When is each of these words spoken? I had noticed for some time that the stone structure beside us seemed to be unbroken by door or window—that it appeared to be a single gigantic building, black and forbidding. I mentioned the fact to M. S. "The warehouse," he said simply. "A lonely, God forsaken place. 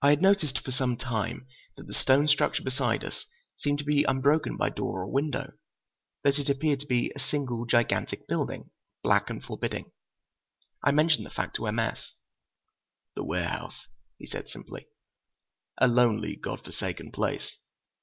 I 0.00 0.08
had 0.08 0.22
noticed 0.22 0.58
for 0.60 0.70
some 0.70 0.96
time 0.96 1.46
that 1.76 1.86
the 1.86 1.92
stone 1.92 2.28
structure 2.28 2.62
beside 2.62 3.04
us 3.04 3.26
seemed 3.58 3.76
to 3.80 3.84
be 3.84 4.04
unbroken 4.04 4.56
by 4.56 4.70
door 4.70 5.02
or 5.02 5.06
window—that 5.12 6.38
it 6.38 6.48
appeared 6.48 6.80
to 6.80 6.86
be 6.86 7.12
a 7.14 7.20
single 7.20 7.66
gigantic 7.66 8.26
building, 8.26 8.70
black 9.02 9.28
and 9.28 9.44
forbidding. 9.44 9.92
I 10.82 10.92
mentioned 10.92 11.26
the 11.26 11.30
fact 11.30 11.56
to 11.56 11.66
M. 11.66 11.78
S. 11.78 12.14
"The 13.16 13.22
warehouse," 13.22 13.88
he 14.16 14.26
said 14.26 14.48
simply. 14.48 14.86
"A 15.76 15.88
lonely, 15.88 16.34
God 16.34 16.64
forsaken 16.64 17.12
place. 17.12 17.58